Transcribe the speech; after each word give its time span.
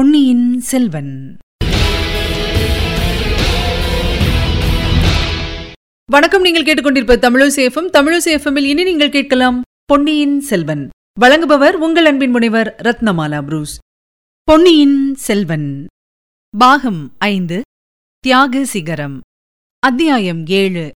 பொன்னியின் 0.00 0.60
செல்வன். 0.60 1.36
வணக்கம் 6.10 6.42
நீங்கள் 6.42 6.62
கேட்டுக்கொண்டிருப்ப 6.62 7.16
தமிழசேஃபம் 7.16 7.90
தமிழசேஃபமில் 7.92 8.64
இனி 8.64 8.84
நீங்கள் 8.84 9.10
கேட்கலாம் 9.10 9.62
பொன்னியின் 9.84 10.40
செல்வன். 10.40 10.88
வழங்குபவர் 11.20 11.72
உங்கள் 11.72 12.04
அன்பின் 12.04 12.30
முனைவர் 12.30 12.76
ரத்னமாலா 12.82 13.42
புரூஸ். 13.42 13.78
பொன்னியின் 14.42 15.14
செல்வன். 15.14 15.86
பாகம் 16.58 17.14
ஐந்து 17.18 17.62
தியாக 18.18 18.64
சிகரம். 18.64 19.20
அத்தியாயம் 19.78 20.46
ஏழு 20.46 20.90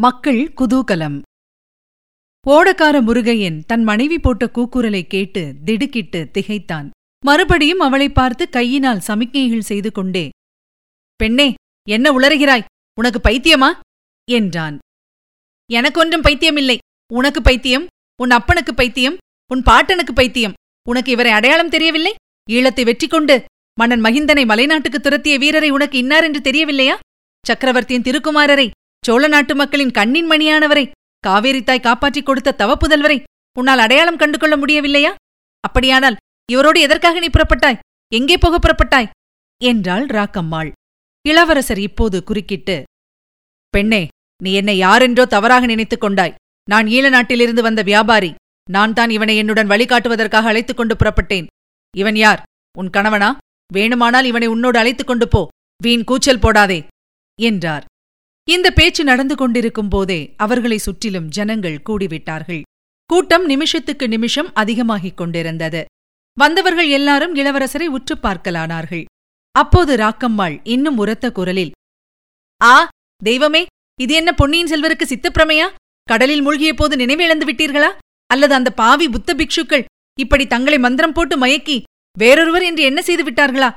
மக்கள் 0.00 0.52
குதூகலம். 0.60 1.22
ஓடக்கார 2.46 3.02
முருகையன் 3.02 3.62
தன் 3.66 3.82
மனைவி 3.82 4.18
போட்ட 4.18 4.50
கூக்குரலை 4.54 5.06
கேட்டு 5.06 5.54
திடுக்கிட்டு 5.64 6.28
திகைத்தான். 6.32 6.90
மறுபடியும் 7.24 7.84
அவளை 7.86 8.08
பார்த்து 8.08 8.44
கையினால் 8.48 9.04
சமிக்ஞைகள் 9.06 9.68
செய்து 9.70 9.90
கொண்டே 9.92 10.24
பெண்ணே 11.20 11.48
என்ன 11.88 12.06
உளறுகிறாய்? 12.18 12.66
உனக்கு 12.98 13.20
பைத்தியமா? 13.20 13.68
என்றான். 14.28 14.76
எனக்கொன்றும் 15.70 16.22
பைத்தியமில்லை. 16.22 16.76
உனக்கு 17.12 17.40
பைத்தியம் 17.42 17.86
உன் 18.20 18.30
அப்பனுக்கு 18.30 18.72
பைத்தியம் 18.74 19.16
உன் 19.50 19.62
பாட்டனுக்கு 19.66 20.12
பைத்தியம். 20.14 20.56
உனக்கு 20.88 21.10
இவரை 21.12 21.32
அடையாளம் 21.32 21.72
தெரியவில்லை? 21.74 22.12
ஈழத்தை 22.50 22.84
வெற்றி 22.84 23.06
கொண்டு 23.08 23.36
மன்னன் 23.78 24.04
மகிந்தனை 24.04 24.44
மலைநாட்டுக்கு 24.50 24.98
துரத்திய 25.00 25.34
வீரரை 25.38 25.70
உனக்கு 25.70 25.96
இன்னார் 25.98 26.24
என்று 26.24 26.40
தெரியவில்லையா? 26.40 26.96
சக்கரவர்த்தியின் 27.44 28.06
திருக்குமாரரை 28.08 28.66
சோழ 29.04 29.22
நாட்டு 29.28 29.54
மக்களின் 29.54 29.96
கண்ணின் 29.98 30.28
மணியானவரை 30.30 30.84
காவேரி 31.24 31.62
தாய் 31.62 31.86
காப்பாற்றிக் 31.86 32.26
கொடுத்த 32.26 32.56
தவப்புதல்வரை 32.60 33.18
உன்னால் 33.56 33.78
அடையாளம் 33.78 34.20
கண்டு 34.22 34.38
கொள்ள 34.38 34.54
முடியவில்லையா? 34.56 35.12
அப்படியானால் 35.64 36.20
இவரோடு 36.52 36.80
எதற்காக 36.80 37.18
நீ 37.18 37.26
புறப்பட்டாய்? 37.26 37.78
எங்கே 38.12 38.36
போக 38.36 38.58
புறப்பட்டாய்? 38.58 39.10
என்றாள் 39.64 40.06
ராக்கம்மாள். 40.06 40.70
இளவரசர் 41.28 41.78
இப்போது 41.78 42.24
குறுக்கிட்டு 42.24 42.82
பெண்ணே 43.68 44.08
நீ 44.42 44.52
என்னை 44.52 44.80
யாரென்றோ 44.80 45.24
தவறாக 45.26 45.66
நினைத்துக் 45.66 46.00
கொண்டாய். 46.00 46.34
நான் 46.70 46.86
ஈழ 46.86 47.08
நாட்டிலிருந்து 47.08 47.62
வந்த 47.62 47.82
வியாபாரி. 47.82 48.34
நான் 48.70 48.92
தான் 48.92 49.10
இவனை 49.10 49.36
என்னுடன் 49.36 49.68
வழிகாட்டுவதற்காக 49.68 50.42
அழைத்துக் 50.42 50.76
கொண்டு 50.76 50.94
புறப்பட்டேன். 50.94 51.46
இவன் 51.96 52.16
யார்? 52.16 52.42
உன் 52.78 52.90
கணவனா? 52.90 53.38
வேணுமானால் 53.74 54.24
இவனை 54.24 54.46
உன்னோடு 54.46 54.78
அழைத்துக் 54.78 55.06
கொண்டு 55.06 55.28
போ. 55.28 55.48
வீண் 55.82 56.04
கூச்சல் 56.04 56.38
போடாதே 56.38 56.86
என்றார். 57.42 57.84
இந்த 58.48 58.70
பேச்சு 58.70 59.04
நடந்து 59.04 59.36
கொண்டிருக்கும் 59.36 59.88
போதே 59.88 60.34
அவர்களை 60.36 60.78
சுற்றிலும் 60.78 61.28
ஜனங்கள் 61.28 61.82
கூடிவிட்டார்கள். 61.86 62.62
கூட்டம் 63.06 63.44
நிமிஷத்துக்கு 63.44 64.08
நிமிஷம் 64.08 64.52
அதிகமாகிக் 64.54 65.16
கொண்டிருந்தது. 65.16 65.84
வந்தவர்கள் 66.38 66.88
எல்லாரும் 66.88 67.34
இளவரசரை 67.34 67.86
உற்றுப் 67.86 68.26
பார்க்கலானார்கள். 68.26 69.04
அப்போது 69.52 69.96
ராக்கம்மாள் 69.96 70.60
இன்னும் 70.62 70.96
உரத்த 70.96 71.32
குரலில் 71.32 71.72
ஆ 72.62 72.88
தெய்வமே 73.24 73.66
இது 74.00 74.14
என்ன 74.14 74.32
பொன்னியின் 74.32 74.66
செல்வருக்கு 74.66 75.04
சித்தப்பிரமையா? 75.08 75.72
கடலில் 76.02 76.42
மூழ்கிய 76.42 76.74
போது 76.74 76.96
நினைவிழந்து 76.96 77.44
விட்டீர்களா? 77.44 77.96
அல்லது 78.26 78.54
அந்த 78.54 78.70
பாவி 78.70 79.08
புத்த 79.08 79.34
பிக்ஷுக்கள் 79.34 79.84
இப்படி 80.18 80.46
தங்களை 80.46 80.78
மந்திரம் 80.78 81.12
போட்டு 81.12 81.38
மயக்கி 81.38 81.82
வேறொருவர் 82.18 82.62
என்று 82.62 82.82
என்ன 82.82 83.02
செய்து 83.02 83.24
விட்டார்களா? 83.24 83.76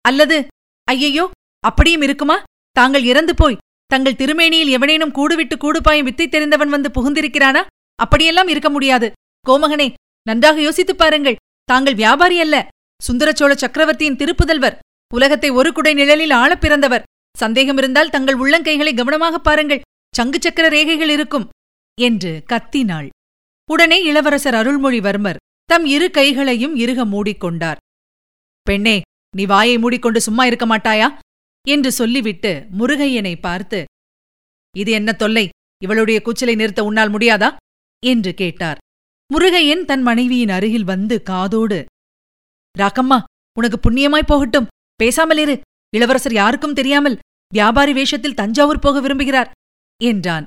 அல்லது 0.00 0.46
ஐயையோ 0.84 1.30
அப்படியும் 1.60 2.02
இருக்குமா? 2.02 2.42
தாங்கள் 2.72 3.02
இறந்து 3.02 3.34
போய் 3.34 3.56
தங்கள் 3.86 4.12
திருமேனியில் 4.12 4.68
எவனேனும் 4.68 5.12
கூடுவிட்டு 5.12 5.56
கூடுபாயும் 5.56 6.04
வித்தை 6.04 6.28
தெரிந்தவன் 6.28 6.68
வந்து 6.68 6.90
புகுந்திருக்கிறானா? 6.94 7.66
அப்படியெல்லாம் 7.94 8.48
இருக்க 8.48 8.70
முடியாது. 8.70 9.12
கோமகனே 9.48 9.92
நன்றாக 10.22 10.60
யோசித்துப் 10.60 10.98
பாருங்கள். 10.98 11.36
தாங்கள் 11.68 11.94
வியாபாரி 11.94 12.40
அல்ல. 12.40 12.68
சுந்தரச்சோழ 13.08 13.52
சக்கரவர்த்தியின் 13.52 14.16
திருப்புதல்வர். 14.16 14.78
உலகத்தை 15.14 15.50
ஒரு 15.50 15.72
குடை 15.72 15.94
நிழலில் 15.94 16.30
ஆளப் 16.30 16.60
பிறந்தவர். 16.60 17.02
சந்தேகம் 17.38 17.76
இருந்தால் 17.76 18.10
தங்கள் 18.10 18.38
உள்ளங்கைகளை 18.38 18.94
கவனமாகப் 18.94 19.44
பாருங்கள். 19.44 19.80
சங்கு 20.16 20.40
சக்கர 20.40 20.68
ரேகைகள் 20.68 21.08
இருக்கும். 21.08 21.48
என்று 22.00 22.42
கத்தினாள். 22.52 23.08
உடனே 23.70 24.02
இளவரசர் 24.02 24.54
அருள்மொழிவர்மர் 24.54 25.36
தம் 25.64 25.84
இரு 25.84 26.10
கைகளையும் 26.10 26.76
இறுக 26.76 27.04
மூடிக்கொண்டார். 27.04 27.76
பெண்ணே 28.62 29.00
நீ 29.36 29.46
வாயை 29.46 29.78
மூடிக்கொண்டு 29.78 30.20
சும்மா 30.20 30.44
இருக்க 30.44 30.66
மாட்டாயா? 30.66 31.18
என்று 31.68 31.92
சொல்லிவிட்டு 31.92 32.66
முருகையனை 32.78 33.40
பார்த்து 33.40 33.84
இது 34.76 34.90
என்ன 34.90 35.12
தொல்லை? 35.12 35.48
இவளுடைய 35.82 36.22
கூச்சலை 36.22 36.54
நிறுத்த 36.54 36.84
உன்னால் 36.84 37.10
முடியாதா? 37.10 37.56
என்று 38.06 38.34
கேட்டார். 38.34 38.78
முருகையன் 39.34 39.84
தன் 39.84 40.02
மனைவியின் 40.02 40.48
அருகில் 40.48 40.84
வந்து 40.84 41.22
காதோடு 41.22 41.84
ராக்கம்மா 42.78 43.22
உனக்கு 43.58 43.90
புண்ணியமாய் 43.90 44.26
போகட்டும். 44.26 44.66
பேசாமல் 44.96 45.38
இரு. 45.38 45.60
இளவரசர் 45.96 46.32
யாருக்கும் 46.32 46.72
தெரியாமல் 46.72 47.18
வியாபாரி 47.54 47.92
வேஷத்தில் 47.92 48.34
தஞ்சாவூர் 48.34 48.78
போக 48.78 49.00
விரும்புகிறார் 49.00 49.50
என்றான். 50.04 50.44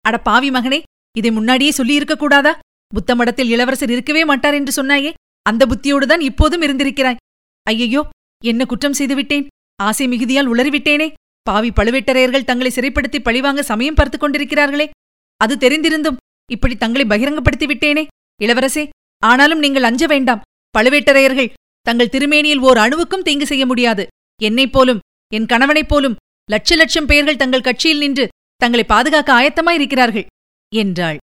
அட 0.00 0.18
பாவி 0.18 0.50
மகனே 0.50 0.82
இதை 1.16 1.30
முன்னாடியே 1.30 1.70
சொல்லியிருக்க 1.70 2.14
கூடாதா? 2.16 2.58
புத்த 2.94 3.14
மடத்தில் 3.14 3.48
இளவரசர் 3.48 3.90
இருக்கவே 3.90 4.24
மாட்டார் 4.24 4.54
என்று 4.54 4.72
சொன்னாயே 4.82 5.12
அந்த 5.42 5.66
புத்தியோடுதான் 5.66 6.20
இப்போதும் 6.20 6.62
இருந்திருக்கிறாய். 6.62 7.16
ஐயையோ 7.62 8.08
என்ன 8.44 8.64
குற்றம் 8.64 8.92
செய்துவிட்டேன் 8.92 9.46
ஆசை 9.82 10.06
மிகுதியால் 10.08 10.50
உளறிவிட்டேனே. 10.54 11.12
பாவி 11.42 11.68
பழுவேட்டரையர்கள் 11.68 12.44
தங்களை 12.44 12.72
சிறைப்படுத்தி 12.74 13.18
பழிவாங்க 13.22 13.62
சமயம் 13.62 13.94
பார்த்துக் 13.94 14.22
கொண்டிருக்கிறார்களே. 14.22 14.88
அது 15.36 15.54
தெரிந்திருந்தும் 15.56 16.16
இப்படி 16.52 16.74
தங்களை 16.82 17.04
பகிரங்கப்படுத்தி 17.12 17.66
விட்டேனே 17.70 18.04
இளவரசே 18.40 18.84
ஆனாலும் 19.22 19.62
நீங்கள் 19.64 19.86
அஞ்ச 19.88 20.02
வேண்டாம். 20.06 20.42
பழுவேட்டரையர்கள் 20.74 21.52
தங்கள் 21.86 22.12
திருமேனியில் 22.14 22.64
ஓர் 22.68 22.78
அணுவுக்கும் 22.84 23.26
தீங்கு 23.26 23.46
செய்ய 23.50 23.64
முடியாது. 23.66 24.04
என்னைப் 24.40 24.74
போலும் 24.74 25.02
என் 25.32 25.50
கணவனைப் 25.52 25.90
போலும் 25.90 26.18
லட்ச 26.48 26.76
லட்சம் 26.80 27.08
பேர்கள் 27.10 27.40
தங்கள் 27.42 27.66
கட்சியில் 27.68 28.02
நின்று 28.04 28.24
தங்களை 28.60 28.84
பாதுகாக்க 28.92 29.30
ஆயத்தமாயிருக்கிறார்கள் 29.38 30.26
என்றாள். 30.72 31.18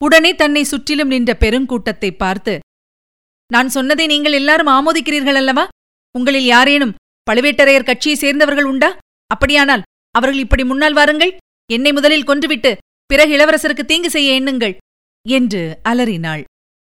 உடனே 0.00 0.30
தன்னை 0.34 0.62
சுற்றிலும் 0.64 1.12
நின்ற 1.14 1.30
பெருங்கூட்டத்தை 1.42 2.10
பார்த்து 2.22 2.54
நான் 3.50 3.70
சொன்னதை 3.74 4.04
நீங்கள் 4.06 4.36
எல்லாரும் 4.38 4.70
ஆமோதிக்கிறீர்கள் 4.76 5.38
அல்லவா? 5.40 5.64
உங்களில் 6.14 6.48
யாரேனும் 6.54 6.96
பழுவேட்டரையர் 7.26 7.88
கட்சியை 7.88 8.16
சேர்ந்தவர்கள் 8.18 8.68
உண்டா? 8.70 8.90
அப்படியானால் 9.30 9.82
அவர்கள் 10.14 10.42
இப்படி 10.44 10.64
முன்னால் 10.64 10.96
வாருங்கள். 10.98 11.32
என்னை 11.70 11.90
முதலில் 11.92 12.28
கொன்றுவிட்டு 12.30 12.70
பிறகு 13.10 13.32
இளவரசருக்கு 13.36 13.84
தீங்கு 13.84 14.10
செய்ய 14.10 14.38
எண்ணுங்கள் 14.38 14.74
என்று 15.26 15.62
அலறினாள். 15.82 16.42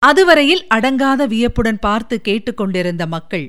அதுவரையில் 0.01 0.63
அடங்காத 0.75 1.21
வியப்புடன் 1.33 1.79
பார்த்து 1.85 2.15
கேட்டுக்கொண்டிருந்த 2.21 3.03
மக்கள் 3.13 3.45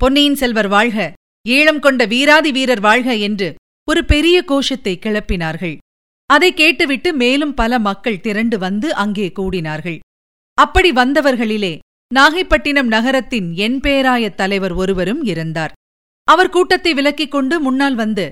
பொன்னியின் 0.00 0.38
செல்வர் 0.40 0.68
வாழ்க 0.68 0.98
ஈழம் 1.46 1.80
கொண்ட 1.84 2.02
வீராதி 2.12 2.50
வீரர் 2.56 2.82
வாழ்க 2.86 3.10
என்று 3.26 3.48
ஒரு 3.88 4.00
பெரிய 4.04 4.36
கோஷத்தை 4.50 4.94
கிளப்பினார்கள். 4.98 5.76
அதை 6.30 6.50
கேட்டுவிட்டு 6.54 7.08
மேலும் 7.22 7.54
பல 7.54 7.78
மக்கள் 7.86 8.22
திரண்டு 8.26 8.56
வந்து 8.58 8.88
அங்கே 9.02 9.26
கூடினார்கள். 9.38 9.98
அப்படி 10.58 10.90
வந்தவர்களிலே 10.92 11.72
நாகைப்பட்டினம் 12.10 12.90
நகரத்தின் 12.94 13.48
என் 13.66 13.78
பேராய 13.80 14.24
தலைவர் 14.40 14.74
ஒருவரும் 14.82 15.22
இருந்தார். 15.24 15.74
அவர் 16.28 16.52
கூட்டத்தை 16.56 16.92
விலக்கிக் 16.94 17.34
கொண்டு 17.34 17.54
முன்னால் 17.60 17.96
வந்து 18.02 18.26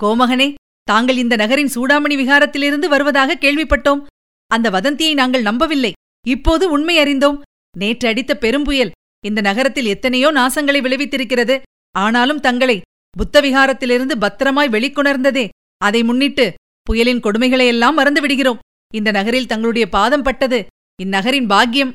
கோமகனே 0.00 0.48
தாங்கள் 0.90 1.16
இந்த 1.16 1.34
நகரின் 1.36 1.72
சூடாமணி 1.74 2.14
விகாரத்திலிருந்து 2.20 2.86
வருவதாக 2.88 3.38
கேள்விப்பட்டோம். 3.40 4.02
அந்த 4.50 4.66
வதந்தியை 4.70 5.14
நாங்கள் 5.14 5.42
நம்பவில்லை. 5.42 5.92
இப்போது 6.26 6.64
உண்மை 6.70 6.94
அறிந்தோம். 6.98 7.38
நேற்று 7.76 8.06
அடித்த 8.08 8.32
பெரும்புயல் 8.40 8.94
இந்த 9.24 9.40
நகரத்தில் 9.40 9.90
எத்தனையோ 9.94 10.28
நாசங்களை 10.32 10.80
விளைவித்திருக்கிறது. 10.86 11.54
ஆனாலும் 11.98 12.40
தங்களை 12.40 12.76
புத்தவிகாரத்திலிருந்து 13.14 14.14
பத்திரமாய் 14.24 14.72
வெளிக்கொணர்ந்ததே. 14.74 15.44
அதை 15.84 16.00
முன்னிட்டு 16.02 16.46
புயலின் 16.86 17.22
கொடுமைகளையெல்லாம் 17.24 17.98
மறந்துவிடுகிறோம் 17.98 18.62
இந்த 18.94 19.10
நகரில் 19.10 19.50
தங்களுடைய 19.52 19.86
பாதம் 19.96 20.22
பட்டது 20.22 20.58
இந்நகரின் 21.02 21.48
பாக்கியம் 21.52 21.92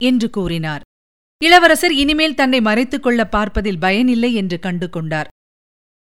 என்று 0.00 0.28
கூறினார். 0.30 0.82
இளவரசர் 1.44 1.94
இனிமேல் 2.02 2.38
தன்னை 2.40 2.60
மறைத்துக் 2.60 3.02
கொள்ள 3.02 3.20
பார்ப்பதில் 3.34 3.82
பயனில்லை 3.84 4.30
என்று 4.34 4.58
கண்டு 4.58 4.88
கொண்டார் 4.90 5.28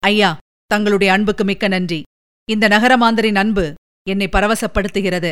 ஐயா 0.03 0.31
தங்களுடைய 0.71 1.09
அன்புக்கு 1.13 1.43
மிக்க 1.43 1.67
நன்றி. 1.67 2.01
இந்த 2.51 2.67
நகரமாந்தரின் 2.67 3.35
அன்பு 3.35 3.73
என்னை 4.09 4.27
பரவசப்படுத்துகிறது. 4.27 5.31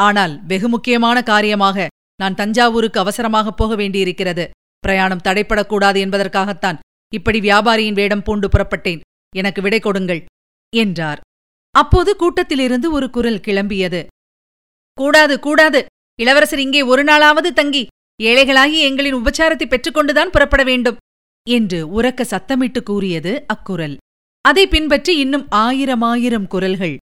ஆனால் 0.00 0.34
வெகு 0.46 0.68
முக்கியமான 0.68 1.22
காரியமாக 1.22 1.86
நான் 2.16 2.34
தஞ்சாவூருக்கு 2.34 2.98
அவசரமாகப் 3.00 3.56
போக 3.56 3.74
வேண்டியிருக்கிறது. 3.74 4.44
பிரயாணம் 4.78 5.24
தடைப்படக்கூடாது 5.24 5.98
என்பதற்காகத்தான் 6.04 6.78
இப்படி 7.14 7.38
வியாபாரியின் 7.40 7.92
வேடம் 7.92 8.22
பூண்டு 8.22 8.48
புறப்பட்டேன். 8.48 9.00
எனக்கு 9.36 9.62
விடை 9.62 9.80
கொடுங்கள் 9.80 10.24
என்றார். 10.76 11.20
அப்போது 11.74 12.16
கூட்டத்திலிருந்து 12.16 12.90
ஒரு 12.90 13.10
குரல் 13.10 13.44
கிளம்பியது. 13.46 14.06
கூடாது 14.98 15.40
கூடாது 15.40 15.80
இளவரசர் 16.20 16.58
இங்கே 16.58 16.82
ஒரு 16.82 17.04
நாளாவது 17.04 17.48
தங்கி 17.52 17.86
ஏழைகளாகி 18.22 18.78
எங்களின் 18.88 19.18
உபச்சாரத்தை 19.20 19.66
பெற்றுக்கொண்டுதான் 19.68 20.32
புறப்பட 20.34 20.62
வேண்டும் 20.64 20.96
என்று 21.46 21.88
உரக்க 21.88 22.24
சத்தமிட்டு 22.30 22.82
கூறியது 22.82 23.44
அக்குரல். 23.46 23.96
அதை 24.48 24.64
பின்பற்றி 24.66 25.12
இன்னும் 25.18 25.44
ஆயிரம் 25.64 26.04
ஆயிரம் 26.08 26.46
குரல்கள். 26.46 26.96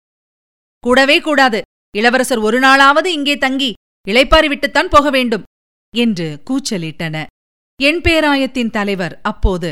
கூடவே 0.84 1.16
கூடாது. 1.20 1.60
இளவரசர் 1.94 2.40
ஒரு 2.46 2.58
நாளாவது 2.60 3.08
இங்கே 3.18 3.34
தங்கி 3.44 3.70
இளைப்பாரி 4.06 4.48
விட்டுத்தான் 4.52 4.92
போக 4.94 5.10
வேண்டும் 5.10 5.46
என்று 5.94 6.26
கூச்சலிட்டன. 6.48 7.16
என் 7.80 8.00
பேராயத்தின் 8.00 8.74
தலைவர் 8.76 9.14
அப்போது 9.30 9.70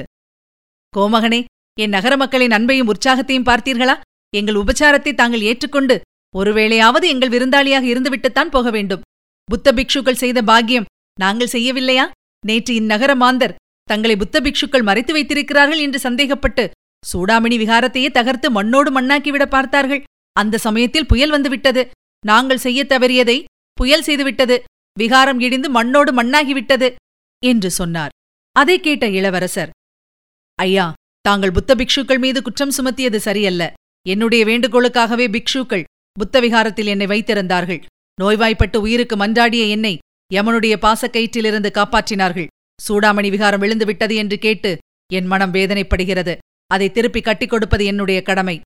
கோமகனே 0.95 1.41
என் 1.79 1.95
நகர 1.97 2.15
மக்களின் 2.17 2.55
அன்பையும் 2.57 2.91
உற்சாகத்தையும் 2.93 3.49
பார்த்தீர்களா? 3.51 3.95
எங்கள் 4.33 4.61
உபச்சாரத்தை 4.63 5.13
தாங்கள் 5.15 5.47
ஏற்றுக்கொண்டு 5.51 5.97
ஒருவேளையாவது 6.35 7.07
எங்கள் 7.13 7.33
விருந்தாளியாக 7.35 7.85
இருந்துவிட்டுத்தான் 7.93 8.53
போக 8.57 8.69
வேண்டும். 8.71 9.05
புத்த 9.49 9.69
பிக்ஷுக்கள் 9.79 10.21
செய்த 10.23 10.39
பாக்கியம் 10.51 10.89
நாங்கள் 11.21 11.55
செய்யவில்லையா? 11.55 12.05
நேற்று 12.47 12.73
இந்நகர 12.75 13.13
மாந்தர் 13.23 13.57
தங்களை 13.89 14.15
புத்த 14.17 14.37
பிக்ஷுக்கள் 14.41 14.89
மறைத்து 14.89 15.13
வைத்திருக்கிறார்கள் 15.13 15.81
என்று 15.87 15.99
சந்தேகப்பட்டு 15.99 16.65
சூடாமணி 17.13 17.57
விகாரத்தையே 17.57 18.11
தகர்த்து 18.11 18.51
மண்ணோடு 18.51 19.01
மண்ணாக்கிவிட 19.01 19.47
பார்த்தார்கள். 19.47 20.03
அந்த 20.33 20.59
சமயத்தில் 20.59 21.07
புயல் 21.07 21.31
வந்துவிட்டது. 21.31 21.91
நாங்கள் 22.27 22.59
செய்யத் 22.59 22.93
தவறியதை 22.93 23.45
புயல் 23.73 24.03
செய்துவிட்டது. 24.03 24.59
விகாரம் 24.99 25.41
இடிந்து 25.41 25.71
மண்ணோடு 25.71 26.23
மண்ணாகிவிட்டது 26.23 26.95
என்று 27.45 27.71
சொன்னார். 27.71 28.11
அதை 28.53 28.81
கேட்ட 28.81 29.09
இளவரசர் 29.09 29.71
ஐயா 30.55 30.93
தாங்கள் 31.21 31.51
புத்த 31.51 31.75
பிக்ஷுக்கள் 31.75 32.19
மீது 32.19 32.43
குற்றம் 32.43 32.73
சுமத்தியது 32.73 33.17
சரியல்ல. 33.17 33.73
என்னுடைய 34.09 34.45
வேண்டுகோளுக்காகவே 34.45 35.27
பிக்ஷுக்கள் 35.27 35.85
புத்த 36.13 36.41
விகாரத்தில் 36.41 36.87
என்னை 36.87 37.07
வைத்திருந்தார்கள். 37.07 37.83
நோய்வாய்ப்பட்டு 38.21 38.81
உயிருக்கு 38.81 39.17
மன்றாடிய 39.17 39.69
என்னை 39.69 39.99
யமனுடைய 40.35 40.77
பாசக்கயிற்றிலிருந்து 40.77 41.71
காப்பாற்றினார்கள். 41.71 42.47
சூடாமணி 42.89 43.31
விகாரம் 43.31 43.61
விழுந்து 43.61 43.87
விட்டது 43.87 44.15
என்று 44.15 44.39
கேட்டு 44.39 44.79
என் 45.13 45.27
மனம் 45.27 45.55
வேதனைப்படுகிறது. 45.55 46.37
அதை 46.75 46.89
திருப்பி 46.97 47.21
கட்டிக் 47.21 47.53
கொடுப்பது 47.53 47.85
என்னுடைய 47.91 48.19
கடமை 48.29 48.57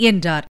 என்றார். 0.00 0.46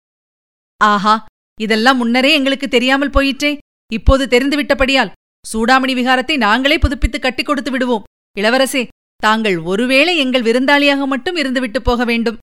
ஆஹா 0.82 1.16
இதெல்லாம் 1.60 2.00
முன்னரே 2.02 2.32
எங்களுக்கு 2.34 2.68
தெரியாமல் 2.68 3.16
போயிற்றே. 3.16 3.52
இப்போது 3.92 4.24
தெரிந்துவிட்டபடியால் 4.34 5.14
சூடாமணி 5.46 5.94
விகாரத்தை 6.00 6.36
நாங்களே 6.38 6.78
புதுப்பித்து 6.78 7.20
கட்டிக் 7.20 7.50
கொடுத்து 7.50 7.72
விடுவோம். 7.72 8.06
இளவரசே 8.38 8.84
தாங்கள் 9.24 9.58
ஒருவேளை 9.72 10.14
எங்கள் 10.24 10.46
விருந்தாளியாக 10.48 11.06
மட்டும் 11.06 11.38
இருந்துவிட்டு 11.38 11.80
போக 11.80 12.04
வேண்டும் 12.04 12.38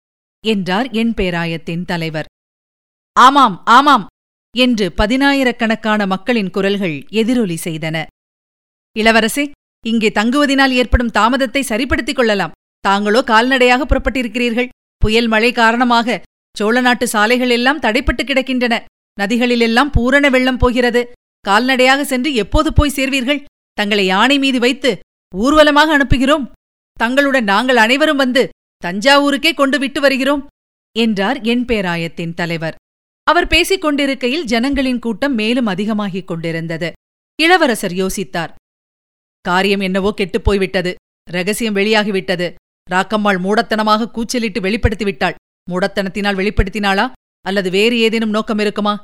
என்றார் 0.44 0.88
என் 1.00 1.12
பேராயத்தின் 1.18 1.84
தலைவர். 1.84 2.28
ஆமாம் 3.16 3.56
ஆமாம் 3.76 4.06
என்று 4.54 4.86
பதினாயிரக்கணக்கான 4.96 6.00
மக்களின் 6.06 6.50
குரல்கள் 6.56 6.96
எதிரொலி 7.20 7.56
செய்தன. 7.64 7.96
இளவரசே 8.96 9.44
இங்கே 9.84 10.10
தங்குவதினால் 10.18 10.74
ஏற்படும் 10.80 11.14
தாமதத்தை 11.14 11.62
சரிப்படுத்திக் 11.70 12.18
கொள்ளலாம். 12.18 12.54
தாங்களோ 12.84 13.22
கால்நடையாக 13.22 13.82
புறப்பட்டிருக்கிறீர்கள். 13.84 14.68
புயல் 14.96 15.28
மழை 15.28 15.52
காரணமாக 15.52 16.22
சோழ 16.58 16.80
நாட்டு 16.80 17.06
சாலைகள் 17.06 17.50
எல்லாம் 17.50 17.80
தடைப்பட்டு 17.80 18.22
கிடக்கின்றன. 18.22 18.74
நதிகளிலெல்லாம் 19.20 19.92
பூரண 19.92 20.28
வெள்ளம் 20.28 20.56
போகிறது. 20.56 21.02
கால்நடையாக 21.40 22.04
சென்று 22.04 22.34
எப்போது 22.34 22.72
போய் 22.72 22.96
சேர்வீர்கள்? 22.96 23.44
தங்களை 23.72 24.04
யானை 24.06 24.38
மீது 24.38 24.58
வைத்து 24.58 24.98
ஊர்வலமாக 25.36 25.98
அனுப்புகிறோம். 25.98 26.44
தங்களுடன் 26.98 27.44
நாங்கள் 27.44 27.76
அனைவரும் 27.76 28.16
வந்து 28.16 28.48
தஞ்சாவூருக்கே 28.84 29.54
கொண்டு 29.54 29.78
விட்டு 29.78 30.00
வருகிறோம் 30.00 30.46
என்றார் 30.96 31.40
என் 31.40 31.64
பேராயத்தின் 31.64 32.34
தலைவர். 32.34 32.74
அவர் 33.24 33.46
பேசிக் 33.46 33.80
கொண்டிருக்கையில் 33.80 34.44
ஜனங்களின் 34.44 34.98
கூட்டம் 34.98 35.34
மேலும் 35.34 35.66
அதிகமாகிக் 35.66 36.26
கொண்டிருந்தது. 36.26 36.92
இளவரசர் 37.42 37.92
யோசித்தார். 37.92 38.52
காரியம் 39.40 39.80
என்னவோ 39.80 40.12
கெட்டுப் 40.12 40.44
போய்விட்டது. 40.44 40.94
ரகசியம் 41.30 41.76
வெளியாகிவிட்டது. 41.76 42.54
ராக்கம்மாள் 42.90 43.40
மூடத்தனமாக 43.44 44.10
கூச்சலிட்டு 44.10 44.60
வெளிப்படுத்திவிட்டாள். 44.60 45.34
மூடத்தனத்தினால் 45.70 46.38
வெளிப்படுத்தினாளா? 46.40 47.12
அல்லது 47.40 47.70
வேறு 47.70 47.98
ஏதேனும் 47.98 48.30
நோக்கம் 48.30 48.58
இருக்குமா? 48.58 49.02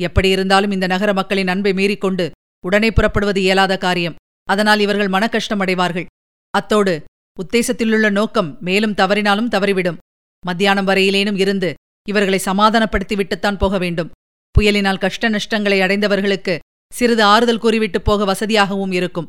எப்படியிருந்தாலும் 0.00 0.72
இந்த 0.72 0.86
நகர 0.86 1.12
மக்களின் 1.12 1.48
அன்பை 1.48 1.72
மீறிக்கொண்டு 1.72 2.30
உடனே 2.66 2.90
புறப்படுவது 2.90 3.40
இயலாத 3.42 3.78
காரியம். 3.78 4.14
அதனால் 4.44 4.80
இவர்கள் 4.80 5.08
மனக்கஷ்டமடைவார்கள் 5.08 6.06
அத்தோடு 6.50 7.04
உத்தேசத்திலுள்ள 7.38 8.10
நோக்கம் 8.10 8.58
மேலும் 8.60 8.94
தவறினாலும் 8.94 9.52
தவறிவிடும். 9.54 10.00
மத்தியானம் 10.46 10.86
வரையிலேனும் 10.86 11.38
இருந்து 11.38 11.74
இவர்களை 12.08 12.40
சமாதானப்படுத்திவிட்டுத்தான் 12.44 13.58
போக 13.58 13.78
வேண்டும். 13.78 14.10
புயலினால் 14.58 14.98
கஷ்ட 14.98 15.28
நஷ்டங்களை 15.28 15.80
அடைந்தவர்களுக்கு 15.80 16.58
சிறிது 16.92 17.24
ஆறுதல் 17.24 17.58
கூறிவிட்டு 17.58 18.02
போக 18.02 18.24
வசதியாகவும் 18.32 18.92
இருக்கும். 18.92 19.28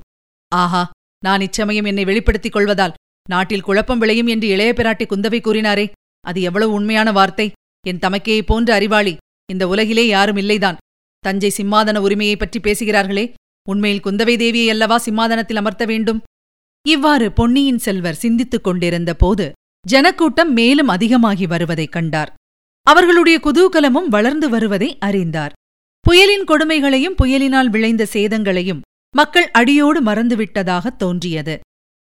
ஆஹா 0.55 0.89
நான் 1.25 1.41
இச்சமயம் 1.41 1.85
என்னை 1.85 2.03
வெளிப்படுத்திக் 2.03 2.51
கொள்வதால் 2.51 2.93
நாட்டில் 3.29 3.61
குழப்பம் 3.61 3.99
விளையும் 3.99 4.27
என்று 4.27 4.47
இளைய 4.47 4.73
பிராட்டி 4.73 5.05
குந்தவை 5.05 5.39
கூறினாரே 5.39 5.91
அது 6.19 6.41
எவ்வளவு 6.41 6.71
உண்மையான 6.71 7.11
வார்த்தை. 7.11 7.51
என் 7.87 7.99
தமக்கையைப் 7.99 8.45
போன்ற 8.45 8.73
அறிவாளி 8.73 9.17
இந்த 9.51 9.67
உலகிலே 9.67 10.07
யாரும் 10.07 10.35
இல்லைதான். 10.35 10.77
தஞ்சை 11.19 11.53
சிம்மாதன 11.57 11.97
உரிமையைப் 11.97 12.39
பற்றி 12.39 12.59
பேசுகிறார்களே 12.59 13.33
உண்மையில் 13.69 14.01
குந்தவை 14.03 14.37
தேவியை 14.37 14.69
அல்லவா 14.69 15.01
சிம்மாதனத்தில் 15.05 15.55
அமர்த்த 15.55 15.85
வேண்டும்? 15.85 16.21
இவ்வாறு 16.87 17.31
பொன்னியின் 17.31 17.77
செல்வர் 17.77 18.15
சிந்தித்துக் 18.15 18.63
கொண்டிருந்த 18.63 19.13
போது 19.13 19.51
ஜனக்கூட்டம் 19.87 20.53
மேலும் 20.53 20.87
அதிகமாகி 20.87 21.47
வருவதைக் 21.47 21.91
கண்டார். 21.91 22.33
அவர்களுடைய 22.83 23.39
குதூகலமும் 23.43 24.07
வளர்ந்து 24.07 24.49
வருவதை 24.49 24.97
அறிந்தார். 24.99 25.51
புயலின் 25.99 26.43
கொடுமைகளையும் 26.43 27.15
புயலினால் 27.23 27.69
விளைந்த 27.69 28.07
சேதங்களையும் 28.13 28.81
மக்கள் 29.15 29.51
அடியோடு 29.51 30.03
மறந்துவிட்டதாகத் 30.03 30.95
தோன்றியது. 30.95 31.59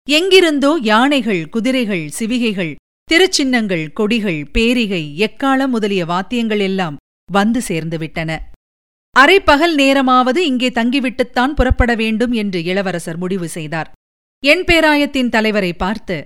எங்கிருந்தோ 0.08 0.70
யானைகள் 0.82 1.42
குதிரைகள் 1.50 2.06
சிவிகைகள் 2.10 2.72
திருச்சின்னங்கள் 3.10 3.84
கொடிகள் 3.94 4.40
பேரிகை 4.52 5.04
எக்காலம் 5.28 5.74
முதலிய 5.76 6.06
வாத்தியங்கள் 6.06 6.60
எல்லாம் 6.60 6.96
வந்து 7.30 7.60
சேர்ந்துவிட்டன 7.68 8.40
அரை 9.16 9.38
பகல் 9.40 9.76
நேரமாவது 9.76 10.40
இங்கே 10.46 10.70
தங்கிவிட்டுத்தான் 10.70 11.54
புறப்பட 11.54 11.92
வேண்டும் 11.96 12.32
என்று 12.32 12.60
இளவரசர் 12.64 13.18
முடிவு 13.18 13.48
செய்தார். 13.48 13.90
என் 14.44 14.64
பேராயத்தின் 14.64 15.30
தலைவரை 15.30 15.74
பார்த்து 15.74 16.18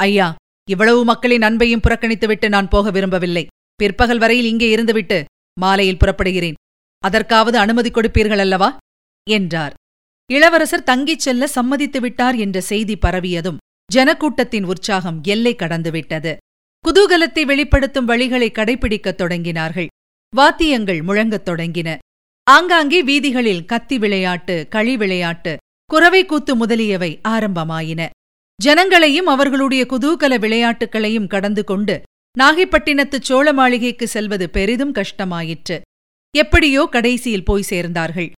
ஐயா 0.00 0.34
இவ்வளவு 0.68 1.00
மக்களின் 1.04 1.42
அன்பையும் 1.42 1.82
புறக்கணித்துவிட்டு 1.86 2.48
நான் 2.48 2.68
போக 2.68 2.90
விரும்பவில்லை. 2.90 3.44
பிற்பகல் 3.80 4.18
வரையில் 4.18 4.50
இங்கே 4.52 4.68
இருந்துவிட்டு 4.76 5.18
மாலையில் 5.60 5.98
புறப்படுகிறேன். 5.98 6.58
அதற்காவது 7.04 7.58
அனுமதி 7.58 7.90
கொடுப்பீர்கள் 7.90 8.42
அல்லவா 8.44 8.70
என்றார். 9.26 9.74
இளவரசர் 10.32 10.86
தங்கிச் 10.86 11.24
செல்ல 11.24 11.46
சம்மதித்து 11.46 12.00
விட்டார் 12.00 12.36
என்ற 12.36 12.60
செய்தி 12.60 12.94
பரவியதும் 12.94 13.56
ஜனக்கூட்டத்தின் 13.94 14.62
உற்சாகம் 14.62 15.18
எல்லை 15.22 15.54
கடந்துவிட்டது 15.58 16.32
குதூகலத்தை 16.84 17.42
வெளிப்படுத்தும் 17.42 18.08
வழிகளை 18.08 18.48
கடைபிடிக்கத் 18.52 19.20
தொடங்கினார்கள். 19.22 19.86
வாத்தியங்கள் 20.36 21.00
முழங்கத் 21.00 21.46
தொடங்கின. 21.48 21.98
ஆங்காங்கே 22.50 23.02
வீதிகளில் 23.02 23.64
கத்தி 23.64 23.98
விளையாட்டு 23.98 24.66
களி 24.70 24.96
விளையாட்டு 24.96 25.56
குறவை 25.84 26.26
கூத்து 26.26 26.56
முதலியவை 26.56 27.20
ஆரம்பமாயின. 27.28 28.08
ஜனங்களையும் 28.64 29.30
அவர்களுடைய 29.34 29.86
குதூகல 29.88 30.38
விளையாட்டுகளையும் 30.38 31.26
கடந்து 31.26 31.64
கொண்டு 31.64 32.02
நாகைப்பட்டினத்து 32.38 33.18
சோழ 33.20 33.52
மாளிகைக்கு 33.52 34.08
செல்வது 34.08 34.50
பெரிதும் 34.50 34.94
கஷ்டமாயிற்று. 34.94 35.80
எப்படியோ 36.36 36.88
கடைசியில் 36.90 37.44
போய் 37.44 37.70
சேர்ந்தார்கள். 37.70 38.30